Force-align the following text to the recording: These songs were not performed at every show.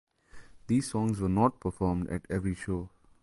These 0.65 0.89
songs 0.89 1.19
were 1.19 1.29
not 1.29 1.59
performed 1.59 2.07
at 2.09 2.25
every 2.27 2.55
show. 2.55 2.89